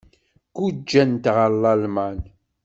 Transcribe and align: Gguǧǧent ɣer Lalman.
Gguǧǧent 0.55 1.25
ɣer 1.35 1.51
Lalman. 1.61 2.17